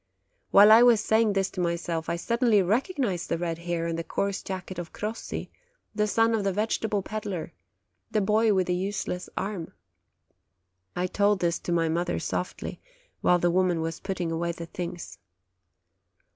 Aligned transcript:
While 0.49 0.71
I 0.71 0.81
was 0.81 0.99
saying 0.99 1.33
this 1.33 1.51
to 1.51 1.61
myself, 1.61 2.09
I 2.09 2.15
suddenly 2.15 2.63
recognized 2.63 3.29
the 3.29 3.37
red 3.37 3.59
hair 3.59 3.85
and 3.85 3.99
the 3.99 4.03
coarse 4.03 4.41
jacket 4.41 4.79
of 4.79 4.91
Crossi, 4.91 5.51
the 5.93 6.07
son 6.07 6.33
of 6.33 6.43
the 6.43 6.51
vegetable 6.51 7.03
peddler, 7.03 7.53
the 8.09 8.19
boy 8.19 8.51
with 8.51 8.65
the 8.65 8.73
useless 8.73 9.29
arm. 9.37 9.73
I 10.95 11.05
told 11.05 11.39
this 11.39 11.59
to 11.59 11.71
my 11.71 11.87
mother 11.87 12.17
softly, 12.17 12.81
while 13.21 13.37
the 13.37 13.51
woman 13.51 13.79
was 13.79 13.99
putting 13.99 14.31
away 14.31 14.53
the 14.53 14.65
things. 14.65 15.19